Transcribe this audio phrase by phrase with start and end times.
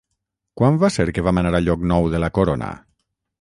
[0.61, 2.73] Quan va ser que vam anar a Llocnou de la Corona?